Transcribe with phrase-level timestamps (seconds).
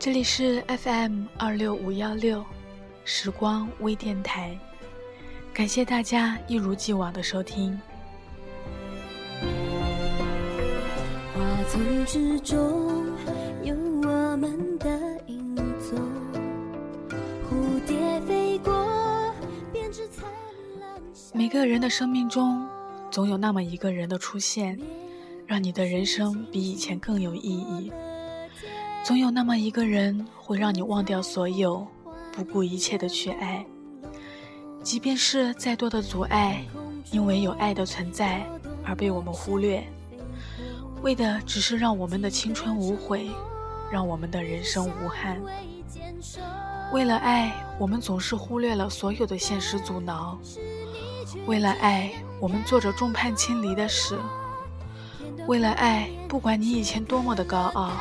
[0.00, 2.44] 这里是 FM 二六五幺六
[3.04, 4.56] 时光微电台，
[5.52, 7.76] 感谢大家一如既往的收听。
[11.34, 13.06] 花丛之中
[13.64, 14.88] 有我们的
[15.26, 15.98] 影踪，
[17.50, 19.34] 蝴蝶飞过，
[19.72, 20.30] 编织灿
[20.80, 21.02] 烂。
[21.34, 22.64] 每个人的生命中，
[23.10, 24.78] 总有那么一个人的出现，
[25.44, 27.90] 让你的人生比以前更有意义。
[29.08, 31.88] 总有那么一个人会让你忘掉所有，
[32.30, 33.64] 不顾一切的去爱。
[34.82, 36.62] 即便是再多的阻碍，
[37.10, 38.46] 因为有爱的存在
[38.84, 39.82] 而被我们忽略，
[41.00, 43.30] 为的只是让我们的青春无悔，
[43.90, 45.40] 让我们的人生无憾。
[46.92, 50.36] 为了爱，我们总是忽略了所有的现实阻挠；
[51.46, 54.16] 为了爱，我们做着众叛亲离的事；
[55.46, 57.92] 为了爱，不管你以前多么的高傲。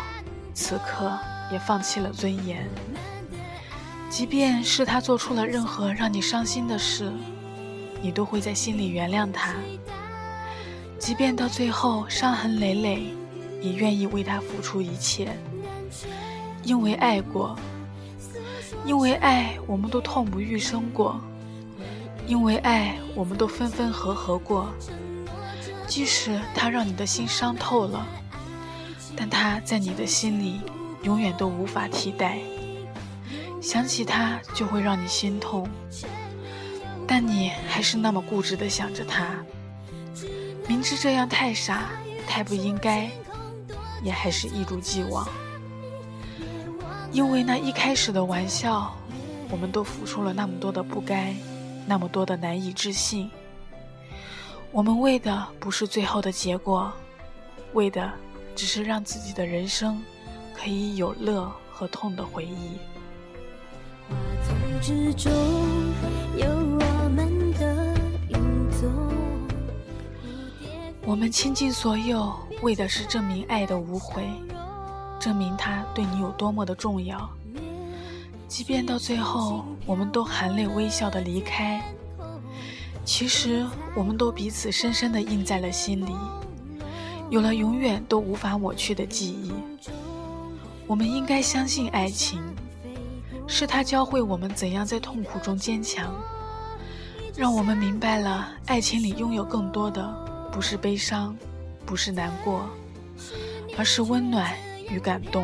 [0.58, 1.16] 此刻
[1.52, 2.68] 也放弃了尊严，
[4.10, 7.14] 即便是他做出了任何让你伤心的事，
[8.02, 9.54] 你都会在心里原谅他。
[10.98, 13.14] 即便到最后伤痕累累，
[13.62, 15.32] 也愿意为他付出一切。
[16.64, 17.56] 因为爱过，
[18.84, 21.22] 因为爱，我们都痛不欲生过；
[22.26, 24.68] 因为爱，我们都分分合合过。
[25.86, 28.04] 即使他让你的心伤透了。
[29.20, 30.62] 但他在你的心里
[31.02, 32.38] 永远都无法替代，
[33.60, 35.68] 想起他就会让你心痛，
[37.08, 39.44] 但你还是那么固执的想着他，
[40.68, 41.90] 明知这样太傻
[42.28, 43.10] 太不应该，
[44.04, 45.28] 也还是一如既往。
[47.12, 48.96] 因为那一开始的玩笑，
[49.50, 51.34] 我们都付出了那么多的不该，
[51.88, 53.32] 那么多的难以置信。
[54.72, 56.94] 我们为的不是最后的结果，
[57.74, 58.12] 为的。
[58.58, 60.02] 只是让自己的人生
[60.52, 62.80] 可以有乐和痛的回忆。
[64.10, 65.32] 花丛之中
[66.36, 67.94] 有我们的
[68.30, 68.92] 影踪。
[71.06, 74.28] 我们倾尽所有，为的是证明爱的无悔，
[75.20, 77.30] 证明他对你有多么的重要。
[78.48, 81.80] 即便到最后，我们都含泪微笑的离开，
[83.06, 86.16] 其实我们都彼此深深的印在了心里。
[87.30, 89.52] 有了永远都无法抹去的记忆，
[90.88, 92.42] 我们应该相信爱情，
[93.48, 96.16] 是它教会我们怎样在痛苦中坚强，
[97.36, 100.08] 让我们明白了爱情里拥有更多的
[100.54, 101.36] 不是悲伤，
[101.86, 102.62] 不是难过，
[103.78, 104.54] 而是温暖
[104.90, 105.44] 与感动。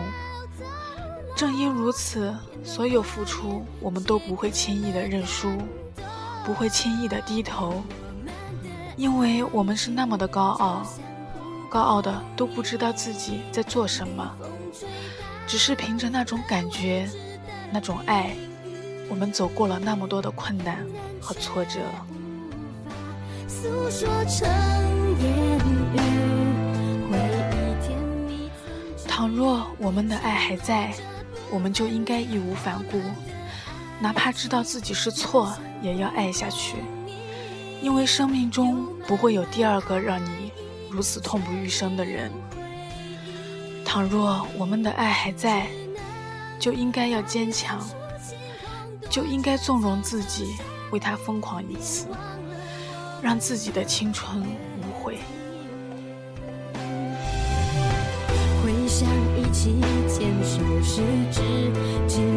[1.36, 2.34] 正因如此，
[2.64, 5.52] 所有付出我们都不会轻易的认输，
[6.46, 7.84] 不会轻易的低头，
[8.96, 10.82] 因为我们是那么的高傲。
[11.74, 14.32] 高傲的都不知道自己在做什么，
[15.48, 17.10] 只是凭着那种感觉，
[17.72, 18.36] 那种爱，
[19.10, 20.86] 我们走过了那么多的困难
[21.20, 21.80] 和挫折。
[29.08, 30.94] 倘若我们的爱还在，
[31.50, 33.02] 我们就应该义无反顾，
[34.00, 35.52] 哪怕知道自己是错，
[35.82, 36.76] 也要爱下去，
[37.82, 40.52] 因为生命中不会有第二个让你。
[40.94, 42.32] 如此痛不欲生的人，
[43.84, 45.66] 倘若我们的爱还在，
[46.60, 47.84] 就应该要坚强，
[49.10, 50.56] 就应该纵容自己，
[50.92, 52.06] 为他疯狂一次，
[53.24, 55.18] 让自己的青春无悔。
[58.62, 61.42] 回想一起牵手十指
[62.08, 62.33] 紧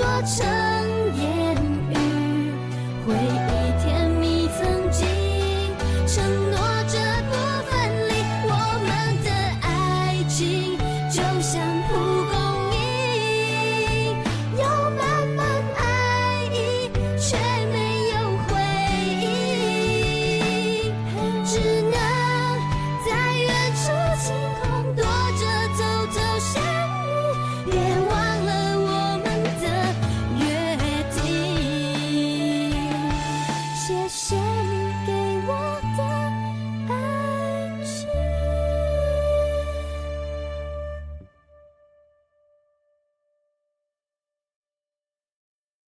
[0.00, 0.59] 说成